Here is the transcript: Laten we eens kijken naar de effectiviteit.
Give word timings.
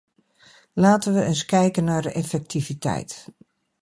Laten 0.73 1.13
we 1.13 1.23
eens 1.23 1.45
kijken 1.45 1.83
naar 1.83 2.01
de 2.01 2.11
effectiviteit. 2.11 3.27